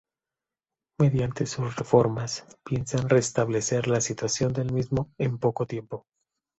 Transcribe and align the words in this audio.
Mediante 0.99 1.45
sus 1.45 1.75
reformas, 1.75 2.47
piensa 2.65 2.97
restablecer 3.07 3.87
la 3.87 4.01
situación 4.01 4.51
del 4.51 4.73
mismo 4.73 5.11
en 5.19 5.37
poco 5.37 5.67
tiempo. 5.67 6.07